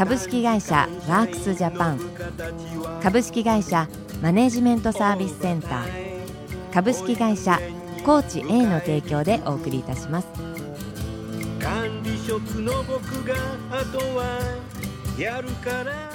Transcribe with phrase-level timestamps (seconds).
[0.00, 2.00] 株式会社ワークスジャパン。
[3.02, 3.86] 株式会社
[4.22, 6.72] マネジメントサービスセンター。
[6.72, 7.60] 株式会社
[8.02, 10.28] コーチ A の提供でお送りいたします。
[11.60, 13.34] 管理職の僕が
[13.70, 14.40] あとは
[15.18, 16.10] やるから。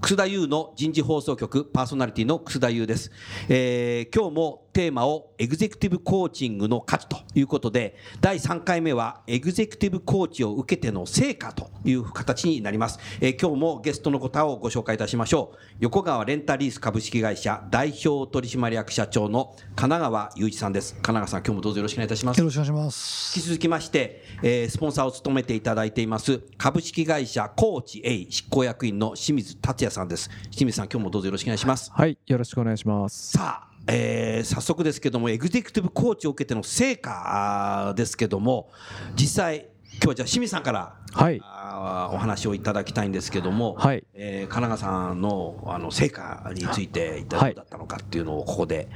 [0.00, 3.10] 楠田優の人事放送局パーソナリティの楠田優です、
[3.50, 15.58] えー今日もテーマをエグゼクティブコーチングの価値ということで第3回目はエグゼクティブコーチを受けての成果という形になります、えー今日もゲストの方をご紹介いたしましょう。
[15.80, 20.94] 横川レンタリース株式会社代表取締役社長の金川雄一さんです。
[21.00, 22.38] 金川さん今日もどうぞよろしくお願いいたします。
[22.38, 23.38] よろしくお願いします。
[23.38, 30.28] 引き続きまして、えースポンサーを務めていただいています株式会社コーチ A 執行役員の清水達也さんです。
[30.50, 31.90] 清水さん今日もどうぞよろしくお願いします。
[31.92, 33.32] はい、よろしくお願いします。
[33.32, 38.70] さあ、えー早速ですけどもエグゼクティブコーチを受けての成果ですけども
[39.16, 48.88] 実際今日はじゃあ清水さんからはい、あーお話をいただきたいんですけども、はいえー金川さんのあの成果についていどうだったのかっていうのをここで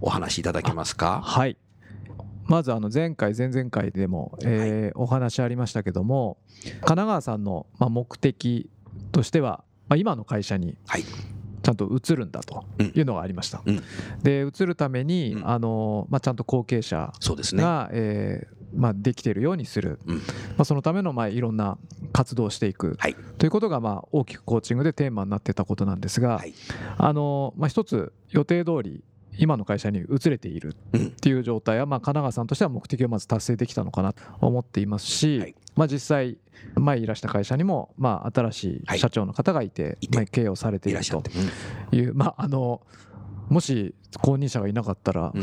[0.00, 1.20] お話しいただけますか？
[1.22, 1.56] はい。
[2.46, 8.68] まずあの前回前々回でも、えーお話ありましたけども神奈川さんのまあ目的
[9.12, 13.62] としては、まあ、今の会社にゃんと移るんだというのがありました。
[13.64, 13.82] うん。
[14.22, 15.48] で移るために、うん。
[15.48, 17.62] あのまあ、ちゃんと後継者そうですね。
[17.62, 20.16] が、えーまあ、できているようにする、うん。
[20.16, 20.22] ま
[20.58, 21.78] あ、そのためのまあいろんな
[22.12, 22.96] 活動をしていく。
[22.98, 26.54] はい、ということがまあ大きくコーチングでテーマになってたことなんですが、はい、
[26.96, 29.02] あのまあ、一つ予定通り
[29.40, 35.54] 今の会社に移れているうんっていう状態は、まあ、神奈川さんとしては目的をまず達成できたのかなと思っていますし、はい。
[35.76, 36.36] まあ、実際
[36.74, 38.98] 前いらした会社にも、まあ、新しはい。
[38.98, 41.22] い社長の方がいて,、まあ、経営をされていると。
[41.92, 42.00] い。
[42.00, 42.82] うまあ、あの
[43.48, 45.42] もし後任者がいなかったら、うん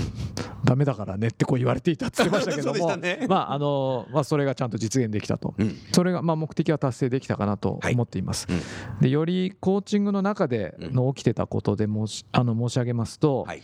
[0.68, 3.26] ダメだからねってこう言われていたって言ってましたけども、 ね。
[3.30, 5.54] まああのまあ、それがちゃんと実現できたと。
[5.58, 5.78] うん。
[5.94, 8.46] それがまあ目的は達成できたかなと思っています。
[8.52, 8.62] はい
[9.00, 13.62] でよりコーチングの中での起きてたことで申しあの申し上げますと、はい。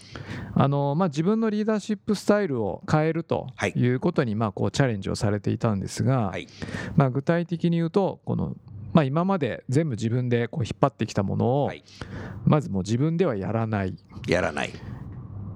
[0.54, 3.74] あのまあ、自分のリーダーシップスタイルを変えるとはい。
[3.76, 6.48] いうことにまあこうチャレンジをされていたんですが、はい。
[6.96, 8.56] まあ、具体的に言うとこの、
[8.94, 11.84] まあ、今まで全部自分でこう引っ張ってきたものを、はい。
[12.46, 13.98] まずもう自分ではやらない、
[14.28, 14.72] やらない。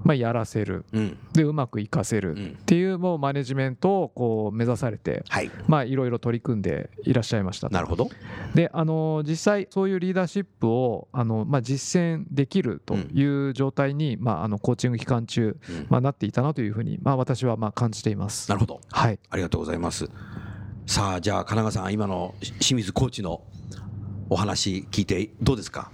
[0.04, 8.08] まあ、やらせるうん、でうまくいかせるっうん、ていうもうマネジメントをこう目指されてはい、まあいろいろ取り組んでいらっしゃいましたとなるほど。
[8.54, 18.54] であの実際そういうリーダーシップをあの、まあ、実践できるという状態に、まあ、あのコーチング期間中、うんまあ、なっていたなというふうに、まあ、私はまあ感じていますな。
[18.54, 18.80] るほど。
[18.90, 20.08] はい、ありがとうございます。
[20.86, 23.42] さあ、じゃあ、金川さん、今の清水コーチの
[24.30, 25.90] お話聞いてどうですか？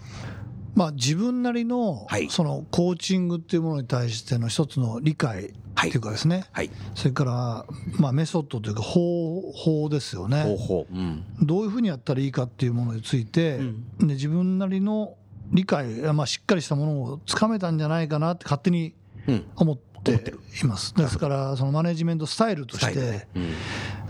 [0.74, 5.52] まあ自分なりのはいそのコーチングっていうものに対しての一つの理解っ
[5.82, 6.70] ていうかですね、はい。
[6.94, 7.66] それから
[7.98, 10.56] まあメソッドというか方法ですよ方ね。
[10.58, 10.86] 法。
[10.90, 11.24] うん。
[11.42, 13.64] どういうふうにやったらいいかっていうものについて、で
[14.00, 15.16] 自分なりの
[15.52, 18.94] 理解、まあしっかりしたものをつかめたんじゃないかなって勝手に
[19.26, 19.44] うん。
[19.56, 20.94] 思っています。
[20.94, 23.26] ですからそのマネジメントスタイルとして。
[23.34, 23.50] うん。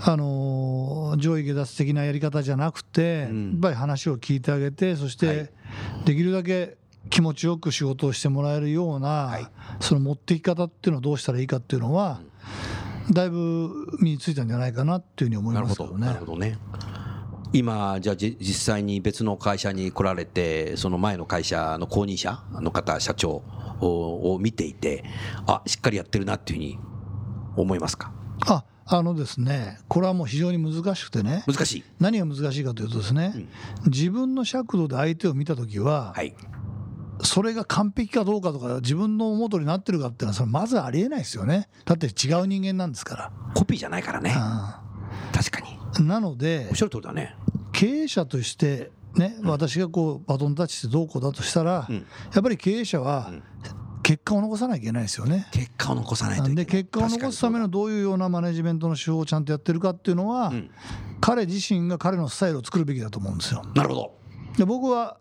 [0.06, 5.52] あの上位下脱的なやり方じゃなくて、うんやっぱり話を聞いてあげてそしはいて
[6.04, 6.76] できるだけ
[7.10, 9.46] 気持ちよく仕事をしてもらえるような、はい
[9.80, 12.20] その持っていき方っていうのをどうしたらいいかっていうのは、
[13.10, 15.54] だいぶ身についたんじゃないかなっていうふうに思い。
[15.54, 16.26] ますけどねなるほ。
[16.26, 16.58] どね。
[17.52, 23.42] 今、じゃあ、じ実際に別の会社に来られて、その前の会社の後任者の方、社長
[23.80, 25.04] をを見ていて、
[25.46, 26.78] あ、しっかりやってるなっていうふうに
[27.56, 28.12] 思いますか？
[28.46, 31.84] ああのですねこれはもう非常に難しくてね難しい。
[32.00, 33.46] 何が難しいかというとですね、
[33.86, 36.34] 自分の尺度で相手を見た時は、はい。
[37.22, 43.32] それが完璧かどうかとか自分の思う通りになってるかっていうのはそれまずありえないですよねだって違う人間なんですから。
[43.54, 44.34] コピーじゃないからね。
[45.32, 45.78] 確かに。
[45.98, 47.36] うんなのでおっしゃる通りだね。
[47.72, 52.04] 経営者としてね、私がこうバトンタッチしてどうこうだとしたら、うん
[52.34, 53.42] やっぱり経営者はうん
[54.04, 55.48] 結果を残さなきゃいけないですよね。
[55.50, 56.66] 結果を残さないといけない。
[56.66, 60.58] で結果を残すための確どういうようなマネジメントの手法をちゃんとやってるかっていうのは、うだ
[61.22, 63.62] 彼自身が彼のスタイルを作るべきだと思うんですよ。
[63.64, 64.14] うんなるほど。
[64.58, 65.16] で僕は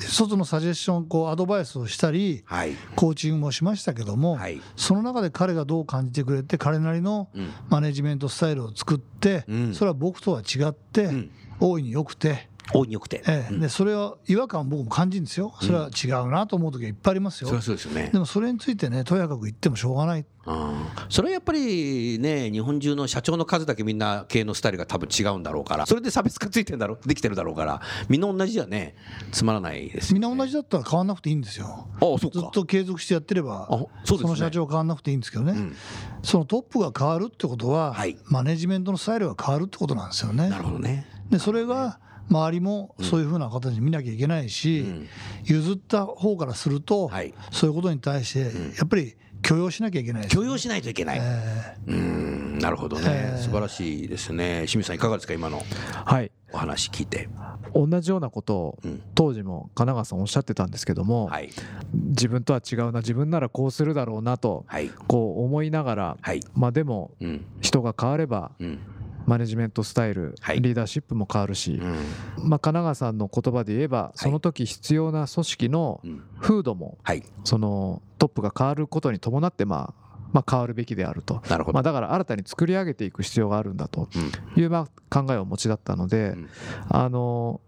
[0.00, 2.72] 外のサジェッションこうアドバイスをしたりはい。
[2.96, 4.60] コーチングもしましたけども、はい。
[4.74, 7.52] その中で彼がどう感じてくれて彼なりのうん。
[7.70, 13.52] マネジメントスタイルを作って、うんそれは僕とは違って、うん大いに良くて大いによくて、ええ。
[13.52, 13.60] うん。
[13.60, 17.48] でそれは違和感を僕も感じるんですよ、それは違うなと思う時はいっぱいありますよ。
[17.48, 18.10] そりゃ、そうですよね。
[18.12, 20.74] でもそれについてね、とやかく言ってもしょうがない、うん
[21.08, 25.86] それはやっぱりね日本中の社長の数だけみんな経営のスタイルが多分違うんだろうから。
[25.86, 27.80] それで差別化ついてるんだろうできてるだろうから。
[28.08, 28.94] みんな同じじゃね。
[29.32, 30.26] つまらないですよね。
[30.26, 32.30] みんな同じだったら変わんなくていいんですよ、あそうか。
[32.30, 34.30] ずっと継続してやってれば、あそうですね。
[34.30, 35.76] の社長変わんなくていいんですけどね、ん。
[36.22, 38.18] そのトップが変わるってことは、はい。
[38.26, 40.48] マネジメントのスタイルが変わるってことなんですよね。
[40.48, 41.06] なるほどね。
[41.30, 41.98] でそれが
[42.30, 45.08] 周りもそういうふうな形に見なきゃいけないし、ん。
[45.44, 47.34] 譲った方からすると、はい。
[47.50, 52.58] そういうことに対して、やっぱり許容しなきゃいけないですよ許容しないといけない、えうーん。
[52.58, 54.64] なるほどね、えー素晴らしいですね。
[54.66, 55.62] 清水さんいかがですか今の
[56.04, 56.30] はい。
[56.52, 57.28] お話聞いて。
[57.74, 59.02] 同じようなことをうん。
[59.14, 61.50] 当時も神奈川さんおっしゃってたんですけども、はい。
[61.92, 64.88] 自分とは違うな自分ならこうするだろうなとはい。
[65.08, 66.40] こう思いながら、はい。
[66.54, 67.44] まあでもうん。
[67.60, 68.78] 人が変わればうん
[69.26, 70.60] マネジメントスタイル、はい。
[70.60, 72.48] リーダーシップも変わるし、うん。
[72.48, 76.22] まあ、神奈川さんの言葉で言えばその時必要な組織のうん。
[76.40, 77.22] 風土もはい。
[77.44, 81.42] そのトップが変わることに伴ってまあまあ変わるべきであると。
[81.48, 84.08] なるほど、まあ、だから新たに作り上げていく必要があるんだと
[84.56, 84.62] うん。
[84.62, 86.48] いうまあ考えをお持ちだったので、うん。
[86.88, 87.60] あの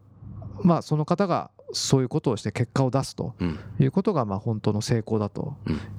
[0.62, 3.58] まあその方がそういうことをして結果を出すとうん。
[3.78, 5.54] いうことがまあ本当の成功だと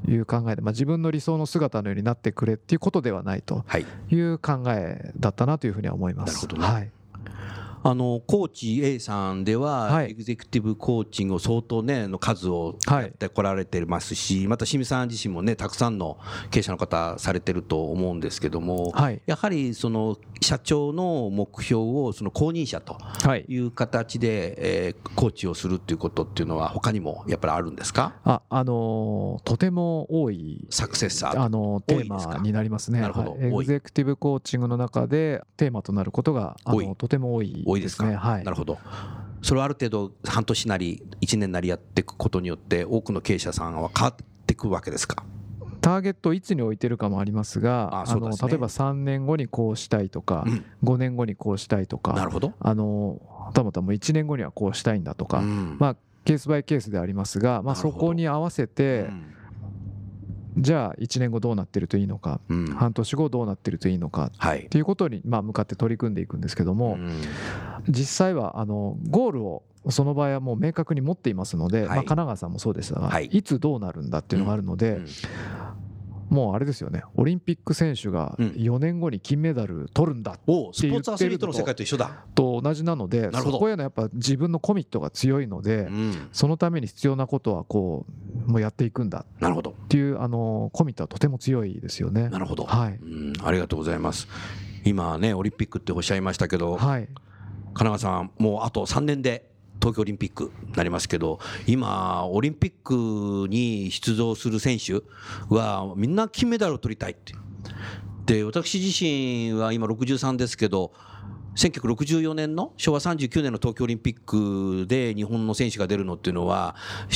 [0.08, 3.86] いう考えで、まあ、自分の理想の姿のようになってくれっていうことではないとはい。
[4.10, 6.46] いう考えだったなというふうには思います。
[6.48, 6.74] なるほどね。
[6.74, 6.92] はい
[7.90, 10.12] あのコーチ A さんでは、はい。
[10.12, 16.18] エグゼクティブコーチングを相当ねの数をはいやってこられてますし、また清水さん自身もねたくさんの
[16.52, 19.22] 経営者の方されてると思うんですけども、はい。
[19.26, 23.46] やはりその社長の目標をその公認者とはい。
[23.48, 28.16] いう形で、えーコーチをするっていうことっていうのは他にもやっぱりあるんですか？
[28.24, 31.42] ああのーとても多いサクセッサー。
[31.42, 33.00] あのテーマになりますね。
[33.00, 33.38] なるほど。
[33.40, 36.88] エグゼクティブコーチングの中でテーマとなることがあ多い。
[36.88, 38.06] のとても多い多いですか？
[38.06, 38.16] ね。
[38.16, 38.44] はい。
[38.44, 38.78] なるほど。
[39.42, 44.16] それをある程度半年なり1年なりやっていくことによって多くの経営者さんは変わっ
[44.46, 45.24] ていくわけですか？
[45.80, 50.66] ターゲットをいつに置いてるかもありますがあの例えば3年後にこうしたいとか、うん。
[50.84, 53.22] 5年後にこうしたいとかなるほど、あの
[53.54, 55.78] たまたま1年後にはこうしたいんだとか、うん。
[55.80, 55.96] まあ
[56.26, 59.10] ケースバイケースでありますが、まあ、そこに合わせて、
[60.58, 62.66] じゃあ1年後どうなってるといいのか、うん。
[62.66, 64.70] うん半年後どうなってるといいのかい。
[64.70, 67.22] ていうことにまあ向かって取り組んでいくんですけども、うん。
[67.90, 71.88] 実際はあのゴールをその場合はもう明確に持っていますので、はい。
[71.88, 73.26] まあ、神奈川さんもそうでしたが、はい。
[73.26, 75.08] い、つどうなるんだっていうのがあるので、うん
[76.30, 77.04] もうあれですよね。
[77.16, 78.48] オリンピック選手がうん。
[78.50, 86.30] 4年後に金メダル取るんだおスポーツアスリートの世界と一緒だ、と同じなのでそこへのやっぱ自分のコミットが強いので、うん。
[86.32, 88.06] そのために必要なことはこ
[88.48, 89.72] うもうやっていくんだなるほど。
[89.72, 92.30] っていうあのコミットはとても強いですよね。
[92.30, 93.00] なるほど、はい。
[93.02, 94.28] うん、ありがとうございます。
[94.84, 97.08] 今ねオリンピックっておっしゃいましたけど、はい。
[97.74, 105.02] 神奈川さんもうあと3年で東京オリンピックになりますけど今オリンピックに出場する選手
[105.54, 107.34] はみんな金メダルを取りたいって。
[108.26, 110.92] で私自身は今63ですけど
[111.58, 116.76] 1964年の昭和39年の東京オリンピックで日本の選手が出るのっていうのは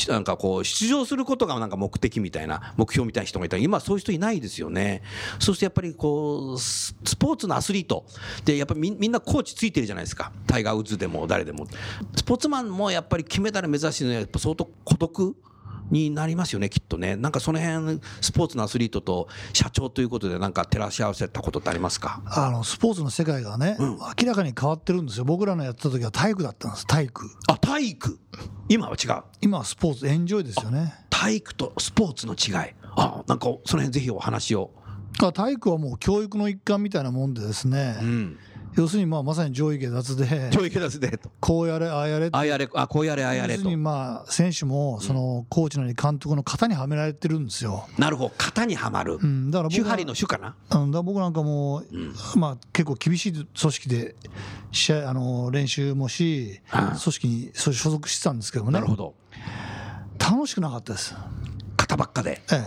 [0.10, 5.04] なんかこう出場することがなんか目的みたいな目標みたいな人がいた今そういう人いないですよね。
[5.40, 8.06] そしてやっぱりこうスポーツのアスリート
[8.44, 10.32] でやっぱりみんなコーチついてるじゃないですか。
[10.48, 11.68] タイガー・ウッズでも誰でも。
[12.16, 15.36] スポーツマンもやっぱり金メダル目指してるのはやっぱ相当孤独
[15.92, 17.16] になりますよねきっとね。
[17.16, 22.22] なんかその辺スポーツのアスリートと社長ということでなんか照らし合わせたことってありますか？
[22.26, 27.30] あのスポーツの世界がね、明らかに変わってるんですよ、僕らのやってた時は体育だったんです、体育。
[27.48, 28.20] あ体育。
[28.70, 29.24] 今は違う。
[29.42, 30.94] 今はスポーツ、エンジョイですよね。
[31.10, 32.74] 体育とスポーツの違い。
[32.96, 34.72] あなんかその辺ぜひお話を。
[35.22, 38.38] あ体育はもう教育の一環みたいなもんでですね、うん
[38.76, 41.30] 要するにまあまさに上位下脱で、教育ですねと。
[41.40, 42.38] こうやれ、ああやれって。
[42.38, 43.54] あやれあこうやれあやれと。
[43.54, 47.88] 要するにまあ選手もそのコーチなり監督の型にはめられてるんですよ。
[47.98, 48.32] なるほど。
[48.38, 49.18] 型にはまる。
[49.22, 50.56] うん、だから僕は手張りの手かな？
[50.80, 51.84] うん、だから僕なんかも、
[52.36, 54.16] まあ、結構厳しい組織で
[54.72, 58.80] 試合あの練習もし、組織に所属してたんですけどもね。
[58.80, 59.16] なるほど。
[60.20, 61.16] 楽しくなかったです。
[61.92, 62.42] 型ばっかで。
[62.52, 62.58] ええ。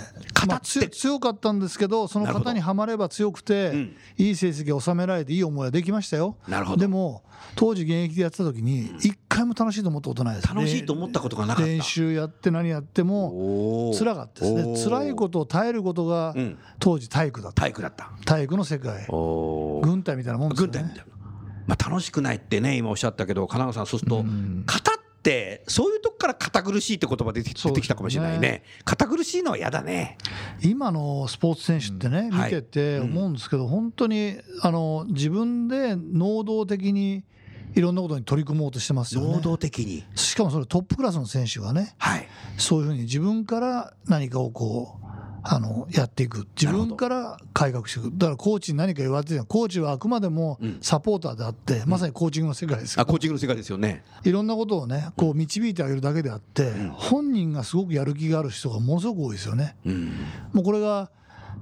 [0.47, 0.89] まあ、型って。
[0.89, 3.97] 強強かったんですけどその型にはまれば強くて、うん。
[4.17, 6.37] いい成績を収められていい思いはできましたよ。
[6.49, 6.81] なるほど。
[6.81, 7.25] でも
[7.57, 11.71] 当時現役でやってた時に一回も楽しいと思ったことないです楽しいと思ったことがなかった。
[11.71, 14.85] 練習やって何やっても辛かったですおねー。
[14.85, 16.59] 辛いことを耐えることがうん。
[16.79, 17.63] 当時体育だった。
[17.63, 18.11] 体育だった。
[18.25, 19.07] 体育の世界。
[19.09, 20.73] 軍隊みたいなもんですよね。
[20.73, 21.15] 軍隊みたいな、
[21.67, 24.25] まあ、楽しくないってね今おっしゃったけど金川さんそうすると
[24.67, 24.94] 型
[25.25, 28.63] ってそういうとこから堅苦しいって言葉出て出てきたかもしれないね。
[28.85, 30.19] 堅苦しいのは嫌だね。
[30.63, 37.25] 今のスポーツ選手ってね、はい見てて思うんですけど、本当にあの自分で能動的に
[37.75, 39.41] いろんなことに取り組もうとしてますよ能ね。
[39.41, 40.05] 動的に。
[40.15, 42.29] しかもそれトップクラスの選手がね、はい。
[42.59, 45.04] そういうふうに自分から何かをこう、
[45.47, 50.79] あのやっていく、自分から改革していく、だからコーチに何か言われてるコーチはあくまでもうん。
[50.81, 54.03] サポーターであって、まさにコーチングの世界ですよあコーチングの世界ですよね。
[54.25, 59.77] いろんなことをね、こう導いてあげるだけであって、本人がすごくやる気がある人がものすごく多いですよね。
[59.85, 60.13] うん。
[60.55, 61.11] もうこれが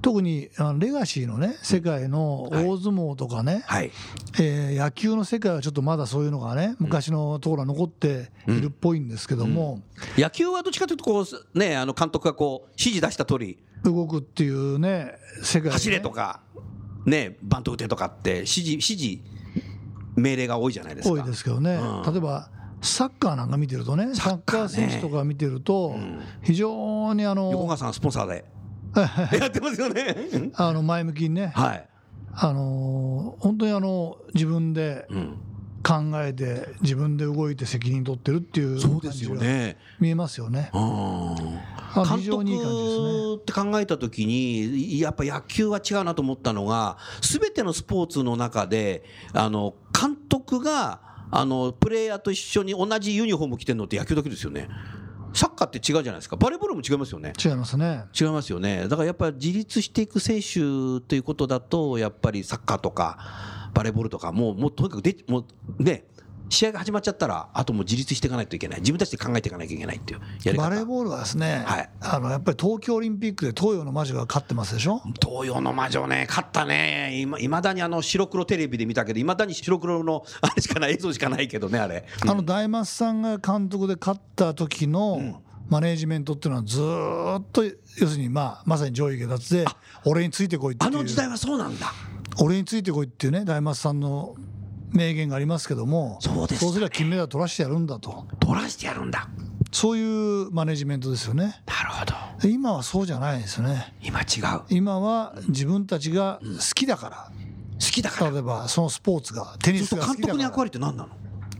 [0.01, 3.91] 特にあのレガシーのね世界の大相撲とかね、はい。
[4.39, 9.81] えー野球の世界はちょっとまだそういうのがね昔のところは残っているっぽいんですけども、
[10.17, 16.41] 野球はどっちかというとこうねあの監督がこう指示出した通り動くっていうね世界、ね、走れとか
[17.05, 19.33] ねバント打てとかって指示指示
[20.15, 21.13] 命令が多いじゃないですか。
[21.13, 22.11] 多いですけどね、うん。
[22.11, 22.49] 例えば
[22.81, 25.95] サッカーなんか見てるとねサッカー選手とか見てると
[26.41, 28.45] 非常にあの横川さんスポンサーで。
[29.39, 30.15] やってますよね。
[30.53, 31.51] あの前向きにね。
[31.55, 31.89] はい、
[32.31, 35.37] あの本当にあの自分でうん、
[35.83, 40.71] 考えて自分で動いて責任取ってるっていうそうです感じがよね見えますよね。
[40.73, 43.33] 非常にいい感じですね。
[43.33, 54.69] 督って考えたときに、やっぱ野球は違うなと思ったのが、すべてのスポーツの中で、あの監督があのプレイヤーと一緒に同じユニフォーム着てるのって野球だけですよね。
[55.33, 57.33] サッカーって違うじゃないですか、バレーボールも違いますよね。
[57.43, 58.05] 違いますね。
[58.19, 58.87] 違いますよね。
[58.87, 63.17] だからやっぱり自立していく選手ということだと、やっぱりサッカーとか
[63.73, 65.45] バレーボールとか、もうもうとにかくでも
[65.79, 66.05] うね、
[66.49, 70.57] 試合が始まっちゃったら、あともう自立していかないといけない、自分たちで考えていかなきゃいけないっていう。
[70.57, 75.01] バレーボールはですね、はいあのやっぱり東京オリンピックで東洋の魔女が勝ってますでしょ？
[75.21, 82.05] 東洋の魔女ね、勝ったね、いま未だにあの白黒テレビで見たけど、いまだに白黒のあれしかない、映像しかないけどね、あれ。
[82.21, 87.71] あの大松さんが監督で勝った時のマネージメントっていうのはずーっと要
[88.07, 89.65] するにまあまさに上位下脱で
[90.05, 91.93] 俺についてこいっていうあの時代はそうなんだ。
[92.41, 94.35] 俺についてこいっていうね大松さんの
[94.93, 99.27] 名言がありますけどもそうでしたねすれば金メダル取らしてやるんだと取らしてやるんだ。
[99.71, 102.13] そういうマネージメントですよねなるほど。
[102.41, 104.59] で今はそうじゃないですよね今違う。
[104.59, 107.31] 好今は自分たちが好きだから、
[107.93, 108.31] きだから。
[108.31, 111.09] 例えばそのスポーツがテニスそうすると監督の役割って何なの？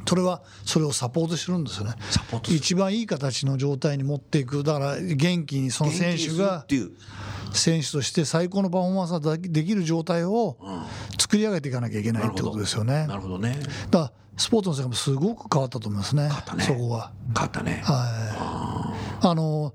[0.05, 6.91] それはそれをサポートしてるんですよねサポートする一番いい形の状態に持っていくだから元気にその選手がっていう。
[7.53, 10.57] 選手として最高のパフォーマンスができる状態を
[11.19, 13.07] 作り上げていかなきゃいけないってことですよね。
[13.07, 13.57] なるほどね。
[13.89, 16.29] だからスポーツの世界もすごく変わったと思いますね。
[16.59, 17.11] そこは。
[17.33, 17.81] 勝ったね。
[17.85, 19.25] はい。
[19.25, 19.73] あの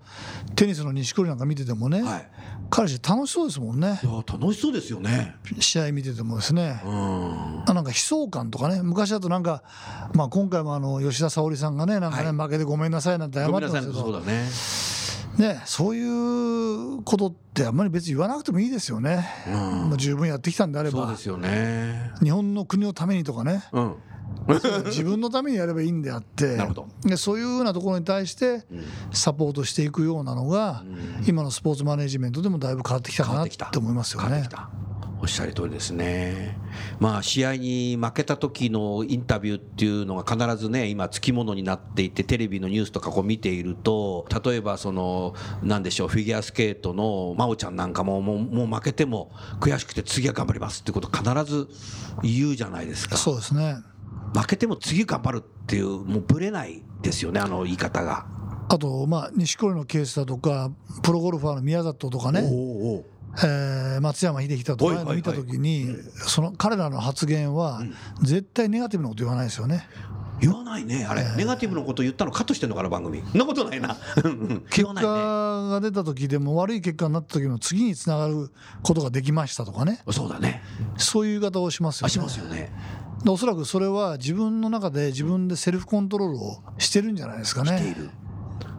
[0.56, 2.30] テニスの錦織なんか見ててもね、はい。
[2.70, 4.00] 彼氏楽しそうですもんね。
[4.02, 5.36] いや楽しそうですよね。
[5.60, 7.62] 試合見ててもですね、うん。
[7.66, 8.82] あなんか悲壮感とかね。
[8.82, 9.62] 昔だとなんか、
[10.12, 12.36] まあ、今回もあの吉田沙保里さんがねなんかね、はい。
[12.36, 13.88] 負けてごめんなさいなんて謝ごってめんなさい。
[13.88, 14.32] ますけどそうだ
[15.38, 15.48] ね。
[15.54, 21.06] ね、そういうことってあんまり別に言わなくてもいいですよね、まあ、十分やってきたんであれば。
[21.06, 22.12] そうですよね。
[22.22, 23.64] 日本の国のためにとかね。
[23.72, 23.94] うん。
[24.86, 26.56] 自分のためにやればいいんであって。
[26.56, 26.88] なるほど。
[27.02, 28.64] でそういうふうなところに対して
[29.12, 30.84] サポートしていくようなのが、
[31.26, 34.28] 今のスポーツマネジメントでもだいぶ変わってきたかなって思いますよね。
[34.28, 34.50] 変わってき。
[34.50, 34.87] た
[35.20, 36.56] おっしゃる通りですね。
[37.00, 51.68] まあ試合に負けた時のインタビューっていうのが必ずね今つきものになっていてテレビのニュースとかこう見ていると例えばそのなんでしょうフィギュアスケートの真央ちゃんなんかももうもう負けても悔しくて次は頑張りますってこと必ず
[52.22, 53.16] 言うじゃないですか。
[53.16, 53.76] そうですね
[54.34, 58.26] 負けても次頑張るっていうもうぶれないですよねあの言い方が。
[58.70, 60.70] あと、まあ、錦織のケースだとか
[61.02, 63.04] プロゴルファーの宮里とかね、おう
[63.36, 65.88] えー松山英樹だとか見たときに、
[66.26, 67.82] その彼らの発言は
[68.22, 69.88] 絶対ネガティブなこと言わないですよね。
[70.40, 73.22] 言わないねあれ、ネガティブなこと言ったのカットしてんのかな番組。
[73.32, 73.96] そんなことないな。
[74.70, 78.50] 結果が出た時でも悪い結果になった時の次につながる
[78.82, 80.00] ことができましたとかね。
[80.10, 80.62] そうだね。
[80.96, 82.06] そういう言い方をしますよね。
[82.06, 82.72] あしますよね。
[83.24, 87.76] でおそらくそれは自分の中で自分でセルフコントロールをしてるんじゃないですかね。
[87.78, 88.10] している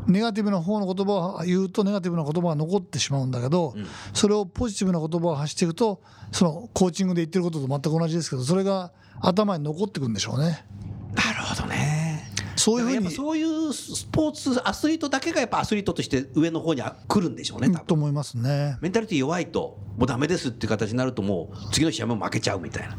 [0.08, 3.76] ネガティブな方の言葉を言うとネガティブな言葉が残ってしまうんだけど、
[4.14, 6.02] それをポジティブな言葉を発していくと
[6.32, 8.92] そのコーチングで言ってることと全く同じですけどそれが
[9.22, 10.66] 頭に残ってくるんでしょうね。
[11.14, 18.78] なるほどねそういうふうにそういうスポーツアスリートだけがやっぱアスリートとして上の方に来るんでしょうねと思いますね。
[18.82, 22.98] メンタリティ弱いともうダメですっていう形になるともう次の試合も負けちゃうみたいな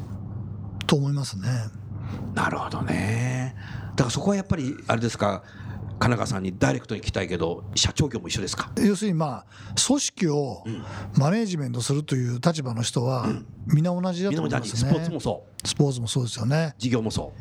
[0.86, 1.48] と思いますね。
[2.34, 3.54] なるほどね
[3.90, 5.42] だからそこはやっぱりあれですか
[6.00, 8.72] 金川さんにダイレクトに聞きたいけど社長業も一緒ですか？
[8.78, 9.44] 要するにまあ
[9.86, 10.64] 組織を
[11.16, 13.26] マネージメントするという立場の人は
[13.66, 14.98] 皆同じだみんとなも大事ス思いますね。
[14.98, 16.74] ポーツもそスポーツもそうですよね。
[16.78, 16.80] う。
[16.80, 17.40] 事業もそう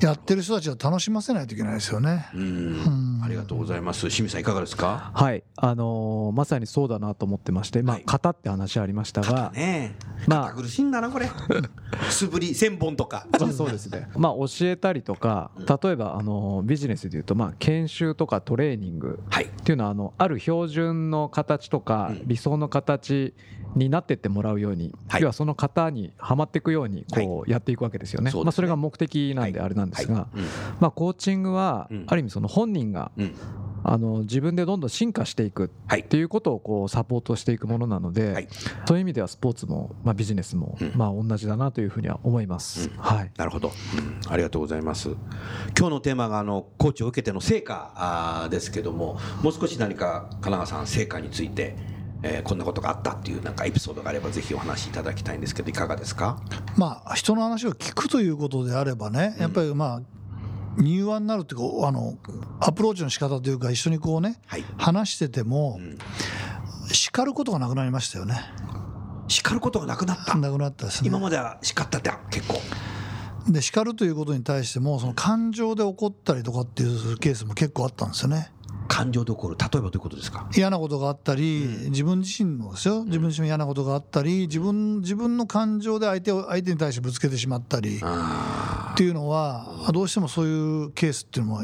[0.00, 2.28] やってる人たちは楽しませないといけないですよね。
[2.34, 3.20] うん。
[3.22, 4.02] あありがとうございます。
[4.02, 5.10] 清水さんいかがですか？
[5.12, 9.96] はい、あのーまさにそうだなと思ってまして、まあはい、型って話ありましたが、ね。
[10.26, 11.28] まあ堅苦しいんだなこれ。
[12.10, 13.26] 素振り千本とか。
[13.38, 14.08] まあそうですね。
[14.16, 19.44] まあ教えたりとか、例えばあのビジネスでいうとまあ研修とかトレーニングはい。
[19.44, 22.22] っていうのはあのある標準の形とかうん。
[22.26, 23.34] 理想の形
[23.74, 25.22] になってってもらうように、はい。
[25.22, 27.26] 要はその型にはまっていくようにはい。
[27.26, 28.30] こうやっていくわけですよね。
[28.32, 30.38] まあそれが目的なんであれなんですが、はい。
[30.80, 32.04] まあコーチングはうん。
[32.06, 33.10] ある意味その本人が
[33.84, 36.00] あの自分でどんどん進化していくはい。
[36.00, 38.48] っていうことをこうサポートしていくものなので、はい。
[38.86, 40.92] そういう意味ではスポーツもまあビジネスもうん。
[40.94, 42.88] まあ同じだなというふうには思います。
[42.88, 42.96] うん。
[42.96, 43.30] はい。
[43.36, 44.32] なるほど、うん。
[44.32, 45.10] ありがとうございます。
[45.78, 51.76] 今日のテーマがあのコーチを受けての成果ですけどももう少し何か神奈川さん成果について、
[52.22, 56.40] えーこんなことがあったっていうなんかエピソードがあればぜひお話しいただきたいんですけどいかがですか？
[56.76, 62.16] まあ人の話を聞くということであればねやっぱりまあ柔和になるっていうかあの
[62.60, 65.98] アプローチの仕方というか一緒にこうねはい、話しててもうん。
[66.90, 68.40] 叱ることがなくなりましたよね。
[69.28, 70.34] 叱ることがなくなった。
[70.36, 71.08] なくなったですね。
[71.08, 72.58] 今までは叱ったって結構。
[73.46, 78.50] で叱るということに対してもその感情で怒ったりとかっていうケースも結構あったんですよね
[78.88, 80.48] 感情で起こる例えばどういうことですか？
[80.56, 83.04] 嫌なことがあったり、自分自身もですよ。
[83.04, 91.62] 自分自身も嫌なことがあったり自分自分の感情で相手を相手に対してぶつけてしまったりあっていうのはどうしてもそういうケースっていうのも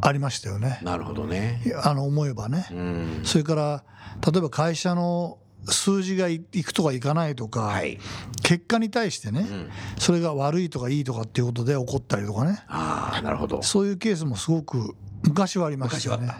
[0.00, 0.78] ありましたよね。
[0.80, 1.62] あなるほどね。
[1.82, 2.66] あの思えばね。
[2.70, 3.20] うん。
[3.24, 3.84] それから
[4.32, 7.98] 例えば会社の数字がいいくとかいかないとか、はい、
[8.42, 12.62] 結果に対してね、うん、それが悪いとかいいとかっていうことで怒ったりとかね。
[12.68, 13.62] ああなるほど。
[13.62, 16.32] そういうケースもすごく昔はありましたよね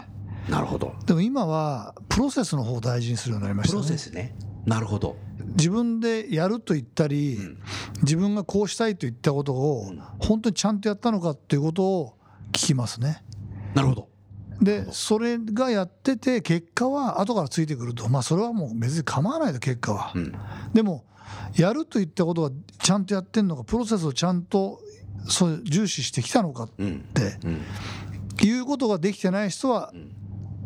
[0.49, 0.93] なるほど。
[1.05, 4.35] でも今はプロセスの方を大事にするようになりましプロたねセスね。
[4.65, 5.15] なるほど。
[5.57, 7.57] 自分でやると言ったり、ん。
[8.01, 9.99] 自分がこうしたいと言ったことをうん。
[10.19, 12.17] 本当にちゃんとやったのかっていうことを
[12.51, 13.23] 聞きますね。
[13.73, 14.09] なるほど。
[14.61, 20.11] でそれがやってて結果は後からついてくるとまあそれはもう別に構わないと結果は。
[20.15, 20.19] う。
[20.19, 20.33] ん。
[20.73, 21.03] でも
[21.55, 24.79] やると言ったことはちゃんとやってんのかプロセスをちゃんと
[25.27, 26.99] そう重視してきたのかっうん。
[27.13, 27.61] てうん。
[28.43, 30.14] いうことができてない人はん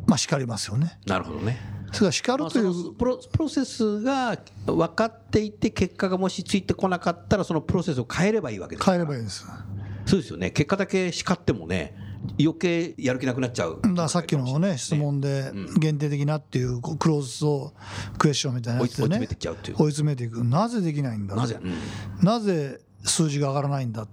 [0.10, 1.00] まあ叱りますよね。
[1.06, 1.58] なるほどね。
[1.92, 8.86] それから叱るといまあそうのプロプロセスが分かっていて結果がもしついてこなかったらそのプロセスを変えればいいわけです。
[8.86, 9.46] 変えればいいです。
[10.06, 10.52] そうですよね。
[10.52, 11.96] 結果だけ叱ってもね
[12.40, 13.80] 余計やる気なくなっちゃう。
[13.82, 17.74] だからさっきのね質問で限定的なっていうクローズド
[18.18, 19.78] クエスチョンみたいな追い追い詰やつでねめてっちゃうっていう。
[19.78, 20.44] 追い詰めていく。
[20.44, 21.58] なぜできないんだなぜ？
[22.22, 24.08] なぜ数字が上がらないんだっ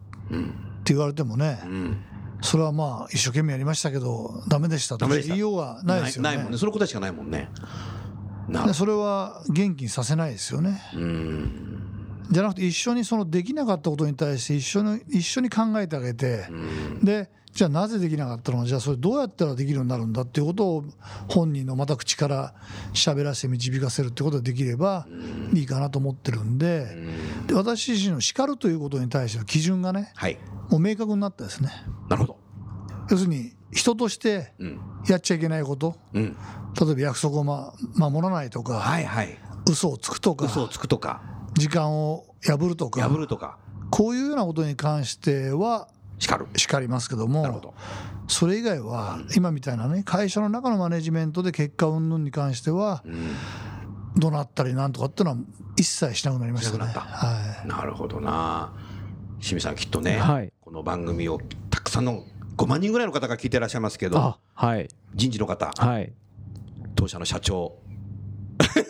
[0.85, 1.61] て言われてもね。
[1.65, 1.97] うん
[2.42, 5.07] それはまあ一生懸命やりましたけどダメでしたと。
[5.07, 6.51] 言いようがないですよないもんね。
[6.53, 7.51] ねその答えしかないもんね。
[8.75, 10.81] それは元気にさせないですよね。
[10.94, 11.96] うん
[12.31, 17.05] じゃなくて一緒にそのできなかったことに対して一緒に一緒に考えてあげてうん。
[17.05, 18.59] でじゃあなぜできなかったの？
[18.59, 20.85] かじゃあそれどうやったらできるようになるんだっていうことを
[21.29, 22.55] 本人のまた口から
[22.93, 25.07] 喋らせて導かせるってことができれば
[25.55, 26.87] いいかなと思ってるんで
[27.47, 30.39] で私自身の叱るということに対しての基準がねはい。
[30.69, 31.71] もう明確になったですね。
[32.11, 32.39] なるほど。
[33.09, 34.81] 要するに人としてうん。
[35.09, 36.37] やっちゃいけないことうん。
[36.79, 39.39] 例えば約束を、ま、守らないとかはいはい。
[39.71, 41.23] 嘘をつくとか嘘をつくとか
[41.57, 43.59] 時間を破るとか破るとか。
[43.90, 45.88] こういうようなことに関しては
[46.19, 46.47] 叱る。
[46.57, 47.75] 叱りますけどもなるほど。
[48.29, 53.37] それ以外は今みたいなね会社の中のマネジメントで結果云々に関してはうん。
[54.19, 55.38] 怒鳴ったりなんとかっていうのは
[55.77, 56.90] 一切しなくなりましたね。
[56.95, 57.69] はい。
[57.69, 58.73] なるほどな。
[59.40, 60.53] 清水さんきっとね、はい。
[60.61, 61.38] この番組を
[61.71, 62.25] たくさんの
[62.57, 64.88] 5万人ぐらいの方が聞いてらっしゃいますけどあはい。
[65.14, 66.12] 人事の方はい。
[66.95, 67.77] 当社の社長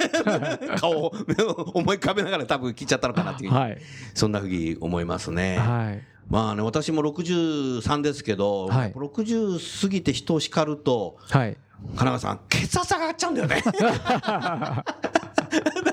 [0.78, 1.14] 顔を
[1.74, 3.78] 思い浮かべながら多分聞いちゃったのかなっていう、はい。
[4.14, 5.58] そんなふうに思いますね。
[5.58, 6.02] はい。
[6.28, 8.92] まあね私も63ですけど、はい。
[8.92, 11.56] 60過ぎて人を叱るとはい。
[11.94, 13.62] 金川さん血圧上がっちゃうんだよね。
[13.66, 13.72] だ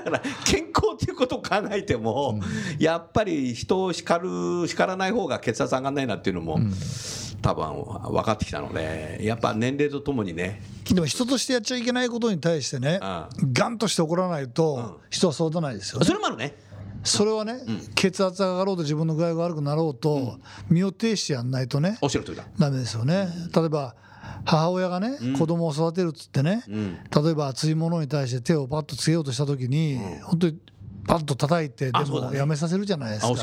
[0.00, 2.40] から健康っていうことを考えても、
[2.78, 6.58] やっぱり人を叱る叱らない方が血圧上がんないなっていうのも、
[7.44, 10.62] 多分分かってきたのでやっぱ年齢とともにね。
[10.88, 16.06] でも人としてやっちゃいけないことに対してねあガンとして怒らないと人はそうだないですよね。
[16.06, 16.56] それもあるね。
[17.02, 17.60] それはね
[17.94, 20.38] 血圧が上がろうと自分の具合が悪くなろうと
[20.70, 22.44] 身を挺してやんないとねおっしゃる通りだ。
[22.58, 23.28] ダメですよね。
[23.54, 23.94] 例えば
[24.46, 26.98] 母親がね子供を育てるっつってねうん。
[27.24, 30.58] 例えば熱いものに対して手をパッとつけようとした時に本当に
[31.06, 33.34] パッと叩いてでもやめさせるじゃないですか。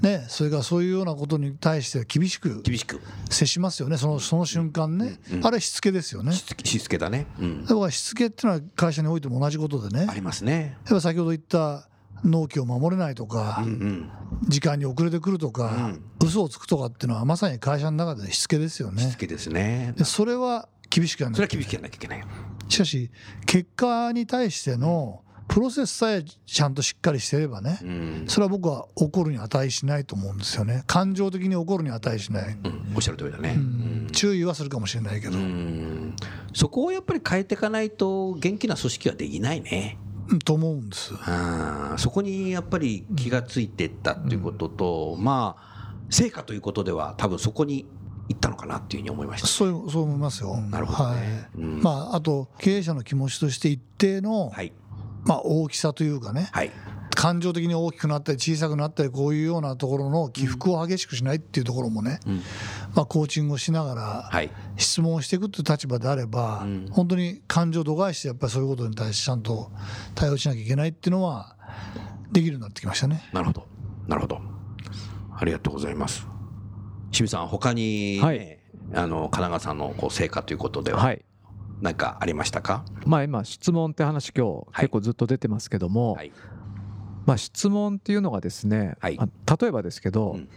[0.00, 3.00] ねそれからそういうようなことに対して厳しく厳しく。
[3.30, 3.96] 接しますよね。
[3.96, 5.18] そのその瞬間ね。
[5.42, 6.32] あれしつけですよね。
[6.32, 7.26] しつけだね。
[7.38, 7.64] うん。
[7.64, 10.06] だからしつけっていうのは会社においても同じことでね。
[10.08, 10.78] ありますね。
[10.84, 11.88] 例えば先ほど言った
[12.24, 14.10] 納期を守れないとかうんうん。
[14.48, 15.92] 時間に遅れてくるとか
[16.24, 19.02] 嘘をつくとかっていうのはまさに会社の中でしつけですよね。
[19.02, 19.94] しつけですね。
[19.96, 22.18] でそれは厳しくやらないそれは厳しくやらなきゃいけない。
[22.20, 22.26] よ
[22.68, 23.10] しかし
[23.46, 28.24] 結果に対してのプロセスさえちゃんとしっかりしてればねうん。
[28.28, 30.84] それは僕は怒るに値しないと思うんですよね。
[30.86, 32.92] 感情的に怒るに値しない、うん。
[32.94, 34.08] おっしゃる通りだね、うん。
[34.12, 36.14] 注意はするかもしれないけど、うん。
[36.52, 39.98] そこをやっぱり変えていかないと元気な組織はできないね。
[40.28, 40.38] うん。
[40.38, 41.14] と思うんです。
[41.22, 41.98] あー。
[41.98, 47.86] そこにやっぱり気がついていったっていうことと、まあ成果ということでは多分そこに
[48.28, 49.46] 行ったのかなっていうふうに思いました。
[49.46, 51.16] そうそう思いますよ、なるほどね。
[51.16, 51.48] はい。
[51.56, 51.82] うん。
[51.82, 54.72] まあ、あと経営者の気持ちとして一定の、はい
[55.24, 56.70] まあ、大きさというかねはい。
[57.18, 62.36] 感情的に大きくなったり小さくなったりこういうようなところの起伏を激しくしないっていうところもね、うん。
[62.94, 64.50] まあ、コーチングをしながらはい。
[64.76, 66.88] 質問をしていくっていう立場であれば、うん。
[66.92, 69.72] 本当に感情を度外視してやっぱりそういうことに対してちゃんと
[70.14, 71.56] 対応しなきゃいけないっていうのは
[72.30, 73.28] できるようになってきましたね。
[73.32, 73.66] なるほど。
[74.06, 74.40] なるほど。
[75.36, 76.24] ありがとうございます。
[77.10, 78.58] 清水さん他に、ねはい。
[78.94, 81.00] あの神奈川さんのこう成果ということでは。
[81.00, 81.24] はい
[81.80, 82.84] 何かありましたか？
[83.06, 84.86] まあ今質問って話今日はい。
[84.86, 86.32] 結構ずっと出てますけども、はい。
[87.26, 89.16] まあ質問っていうのがですね、はい。
[89.16, 90.48] まあ例えばですけど、うん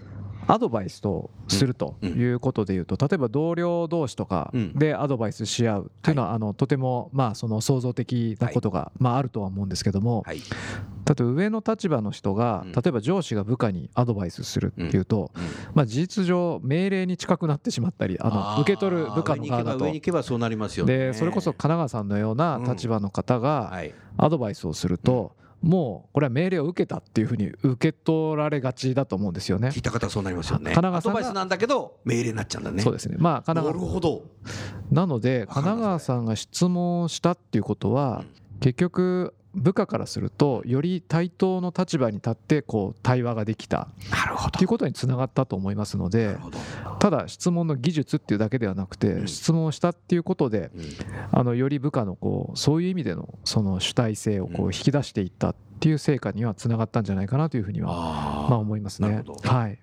[0.47, 4.73] アドバイスとするということでいうと、例えば同僚同士とかうん。
[4.73, 10.37] でアドバイスし合うっていうのは、あのとてもまあその創造的なことがまああるとは思うんですけども、はい。
[10.37, 10.43] 例
[11.19, 12.71] えば上の立場の人がうん。
[12.71, 15.43] 例えば上司が部下にアドバイスするっていうと、うん。
[15.73, 20.97] まあ事実上命令に近くなってしまったりあの受け取る部下の側だと上に行けば上に行けばそうなりますよね。
[20.97, 23.93] でそれこそ神奈川さんのような立場の方がはい。
[24.17, 29.79] アドバイスをするともうこれは命令を受けたっていうふうに受け取られがちだと思うんですよね聞。
[29.79, 30.73] いた方はそうなりますよね。
[30.73, 32.81] 神奈川さんがアドバイスなんだけど命令になっちゃうんだね。
[32.81, 34.23] そうですねまあ神な奈川るほど。
[34.91, 38.23] なので神奈川さんが質問したっていうことは
[38.59, 44.67] 結局部下からするとより対等の立場に立ってこう対話ができたなるほどっていう。
[44.67, 46.37] ことにつながったと思いますのなで。
[46.99, 50.83] ただ質問の技術っていうだけではなくてうん質問をしたっていうことでうん
[51.31, 59.79] あのより部下のこうそういう意味でのその主体性をこう引き出していったっていう成果にはつながったんじゃないかなというふうにはあまあ思いますねはい。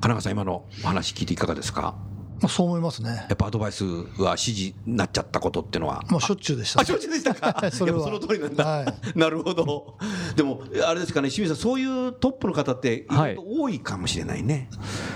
[0.00, 1.94] 神奈川さん今のお話聞いていかがですか？
[2.40, 3.26] まあ、そう思いますね。
[3.28, 6.02] やっぱアドバイスは指示になっちゃったことっていうのは。
[6.08, 6.84] もうしょっちゅうでしたあ、。
[6.84, 7.70] 承知でしたか。
[7.70, 8.64] それはその通りなんだ。
[8.64, 9.96] はいなるほど。
[10.36, 14.68] でもあれですかね、清水さん、そういうトップの方って多いかもしれないね。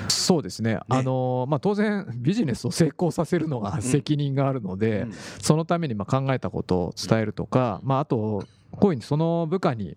[0.09, 0.81] そうですね。
[0.89, 9.97] あのまあ当然ビジネスを成功させるのが責任があるので、うんそのためにまあ考えたことを伝えるとか、まああとこういうふうにその部下に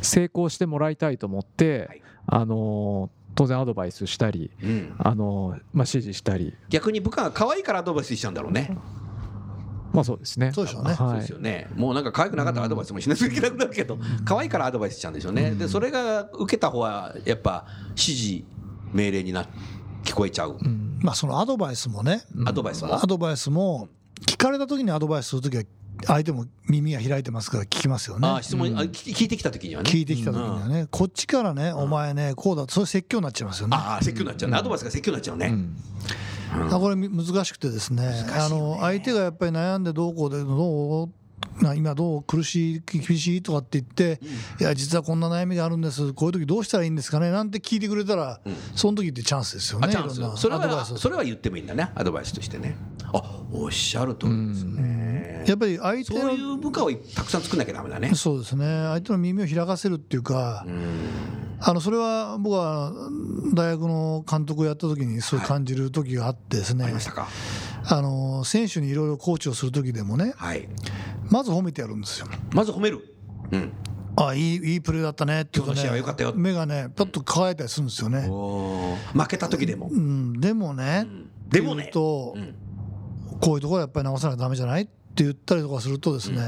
[0.00, 3.10] 成功してもらいたいと思って、はいあの
[3.42, 8.76] 当然アドバイスしたり、うんあのまあ指示したり、逆に部下が可愛いからアドバイスしちゃうんだろうね。
[9.92, 10.52] まあそうですね。
[10.54, 10.94] そうでしょうね。
[10.94, 11.68] そうはいですよね。
[11.74, 15.50] もうなんか可愛くなかったらアドバイスもしなきゃいけなくなるけど、可愛いからアドバイスしちゃうんでしょうね。
[15.50, 18.44] で、それが受けた方はやっぱ指示
[18.92, 19.44] 命令にな
[20.04, 20.56] 聞こえちゃう。
[20.60, 22.94] うんまあ、そのアドバイスもね、アドバイスも？
[22.94, 23.06] ア。
[23.06, 23.88] ドバイスも
[24.24, 25.64] 聞かれた時にアドバイスする時は
[26.04, 28.28] 相手も耳が開いてますから聞きますよね。
[28.28, 29.90] あ質問、あ聞聞いてきた時にはね。
[29.90, 33.76] 聞いてきた時にはね、こっちからね、お前ね、こうだと、それ説教になっちゃいますよね。
[33.76, 34.56] ああ、説教になっちゃうね。
[34.56, 35.46] アドバイスが説教になっちゃうね。
[35.46, 35.76] うん
[36.70, 41.12] これみ難しくてですねあの相手がやっぱり悩んでどうこうでどうな
[41.74, 44.20] 今どう苦しい厳しいとかって言って、
[44.60, 46.12] いや実はこんな悩みがあるんです。
[46.12, 47.30] こういう時どうしたらいいんですかね？
[47.30, 48.40] なんて聞いてくれたら、
[48.74, 49.88] その時ってチャンスですよね。
[49.88, 50.40] あチャンス。
[50.40, 51.90] それはそれは言ってもいいんだね。
[51.94, 52.76] アドバイスとしてね。
[53.14, 58.14] あおっしゃる通りですね、やっぱり相手のそういう部下をたくさん作んなきゃダメだね。
[58.14, 58.64] そうですね。
[58.64, 60.64] 相手の耳を開かせるっていうか、
[61.60, 62.92] あのそれは僕は
[63.54, 67.28] 大学の監督をやった時にそう感じる時があってですね、ありましたか？
[67.84, 70.68] あの選手にいろいろコーチをする時でもねはい。
[71.30, 72.28] まず褒めてやるんですよ。
[72.52, 73.16] まず褒める？
[73.50, 73.72] うん。
[74.16, 76.32] あいいいいプレーだったねっていうか今日の試合はね良かったよ。
[76.34, 78.28] 目がねパッと輝いたりするんですよね。
[79.14, 79.88] 負けた時でも。
[79.90, 81.06] うん、でもね、
[81.48, 81.90] でもね。
[81.92, 82.54] と、うん。
[83.40, 86.38] こういうところはやっぱり直さなきゃダメじゃないって言ったりとかするとですね、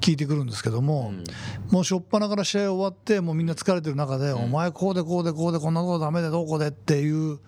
[0.00, 1.12] 聞いてくるんですけども、
[1.70, 7.40] もう初っ端から試合終わってもうみんな疲れてる中で、お前こうでこうでこうでこんなことダメでどうこうでっていう、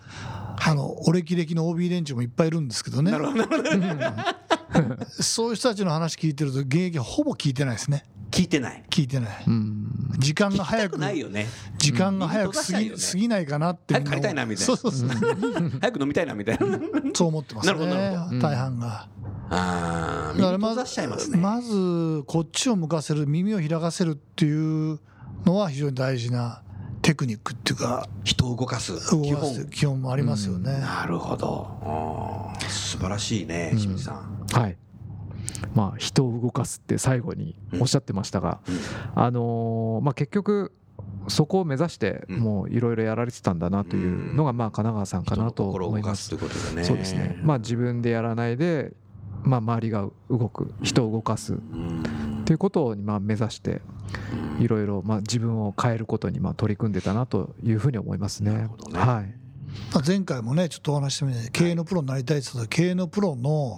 [0.61, 3.11] あのお歴々の OB 連中もいっぱいいるんですけどね。
[5.09, 8.05] そういう人たちの話聞いてると現役はほぼ聞いてないですね。
[8.31, 8.83] 聞いてない。
[8.89, 9.43] 聞いてない。
[9.47, 10.11] うん。
[10.17, 11.47] 時間が早早くくないよね。
[11.77, 12.97] 時間が早く過ぎ,、うん。
[12.99, 14.73] 過ぎないかなって早く帰りたいなみたいな。
[14.73, 15.09] そうそうそう、
[15.81, 16.67] 早く飲みたいなみたいな。
[17.13, 17.73] そう思ってますね。
[17.73, 19.07] なるほどなるほ大半が。
[19.51, 21.37] ああだからまますね。
[21.37, 24.99] まずこっちを向かせる耳を開かせるっていう
[25.45, 26.61] のは非常に大事な
[27.01, 28.93] テクニックっていうか人を動かす。
[29.11, 29.65] 動基本。
[29.69, 30.79] 基本もありますよね。
[30.79, 32.51] なるほど。
[32.67, 34.45] 素晴らしいね清水さん。
[34.51, 34.77] はい。
[35.73, 38.59] まあ人を動かすって最後におっしゃってましたが、
[39.15, 40.73] あのーまあ結局
[41.27, 42.39] そこを目指してうん。
[42.39, 46.31] もういろいろやられてたんだなというのがまあ神奈川さんかなと思います。
[46.31, 46.83] 動かすということでね。
[46.83, 47.39] そうですね。
[47.43, 48.91] まあ自分でやらないで
[49.43, 51.53] まあ周りが動く人を動かす。
[51.53, 53.79] うんっていうことにまあ目指して
[54.59, 58.65] いろいろまあ自分を変えることにまあ取り組んでたなというふうに思いますね。
[58.65, 58.99] ほどね。
[58.99, 59.35] はい。
[59.93, 63.77] まあ前回もねちょっとお話ししてみて経営のプロになりたいって言ったら経営のプロの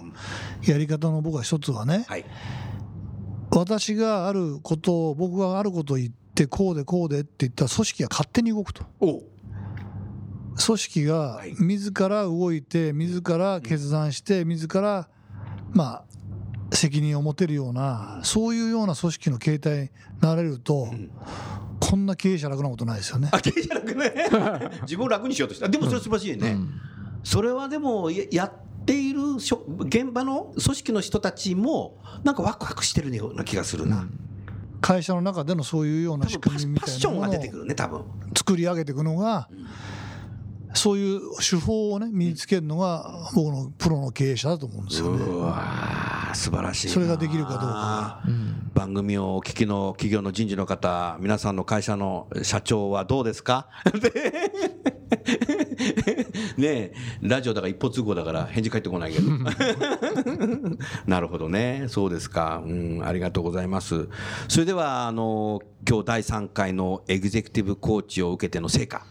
[0.66, 2.24] やり方の僕は一つはねはい。
[3.50, 8.86] 私があることを僕があることを言ってこうでこうでって言ったら組織が勝手に動くと。
[9.00, 9.22] お
[10.64, 11.54] 組織がはい。
[11.58, 15.10] 自ら動いて自ら決断して自ら
[15.74, 16.11] まあ
[16.72, 21.10] 責任を持てるようなそういうような組織の形態になれるとん。
[21.80, 23.28] こんな経営者楽なことないですよね。
[23.32, 24.14] あ経営じゃなくね。
[24.82, 25.68] 自分を楽にしようとした。
[25.68, 26.70] でもそれ素晴らしいね、うん。
[27.24, 34.06] それはでもややっている現場の組織の人たちもなんかワクワクしてるような気がするな、
[34.80, 38.04] 会社の中でのそういうような仕組みみッパッションたいなものをが出てくるね多分。
[38.36, 39.48] 作り上げていくのが
[40.74, 45.24] そういう手法をね身につけるのが僕のプロの経営者だと思うんですよね。
[46.34, 46.92] 素晴らしいな。
[46.94, 48.70] それができるかどうかうん。
[48.74, 53.68] 番組をお聞きの企業の人事の方皆さんの会社の社長はどうですか？
[56.56, 59.30] ねえラジオだから一方通行だから返事返ってこないけど。
[61.06, 61.84] なるほどね。
[61.88, 64.08] そうですか、うん、ありがとうございます。
[64.48, 69.04] それではあの今日第3回のエグゼクティブコーチを受けての成果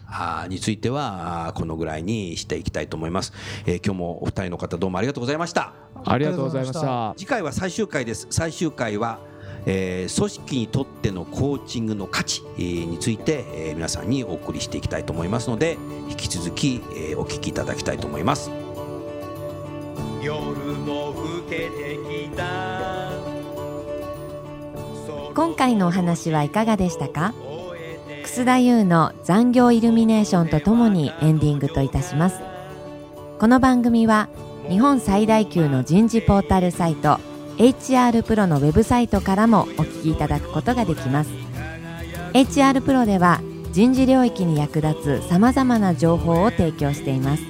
[0.48, 3.32] についてはこのぐらいにしていきたいと思います、
[3.66, 7.14] えー今日もお二人の方どうもありがとうございましたありがとうございました。
[7.16, 8.26] 次回は最終回です。
[8.30, 9.18] 最終回は、
[9.66, 18.50] えー組織にとってのコーチングの価値、えーについて、えー皆さんにお送りしていきたいと思いますので引き続き、えーお聞きいただきたいと思います。
[20.20, 21.98] 夜も更けて
[22.30, 23.12] きた。
[25.34, 27.32] 今回のお話はいかがでしたか？
[28.24, 32.40] 楠田優の残業イルミネーションとともにエンディングといたします。
[33.38, 34.28] この番組は
[34.72, 37.20] 日本最大級の人事ポータルサイト
[37.58, 41.30] HR プロのウェブサイトからもお聞きいただくことができます。
[42.32, 47.42] HR プロでは人事領域に役立つさまざまな情報を提供しています。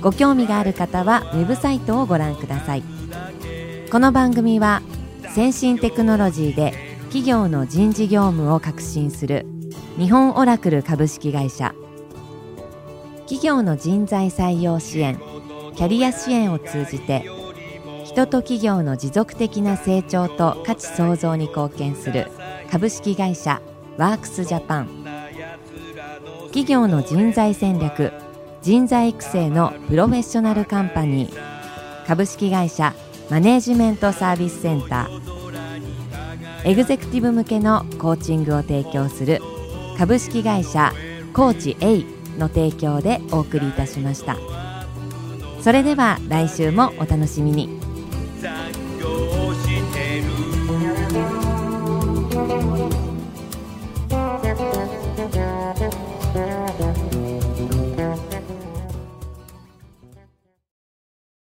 [0.00, 2.82] ご興味がある方はウェブサイトをご覧ください。
[3.92, 4.82] この番組は
[5.32, 9.46] 先進テクノロジーで企業の人事業務を革新する
[9.96, 11.72] 日本オラクル株式会社。
[13.26, 15.29] 企業の人材採用支援
[15.80, 17.24] キャリア支援を通じて
[18.04, 22.26] 人と企業の持続的な成長と価値創造に貢献する
[22.70, 23.62] 株式会社
[23.96, 24.88] ワークスジャパン。
[26.48, 28.12] 企業の人材戦略
[28.60, 32.06] 人材育成のプロフェッショナルカンパニー。
[32.06, 32.92] 株式会社
[33.30, 36.68] マネージメントサービスセンター。
[36.68, 39.40] エグゼクティブ向けのコーチングを提供する
[39.96, 40.92] 株式会社
[41.32, 42.04] コーチ A
[42.38, 44.59] の提供でお送りいたしました。
[45.62, 47.68] それでは来週もお楽しみに。